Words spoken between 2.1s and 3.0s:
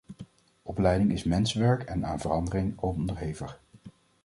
verandering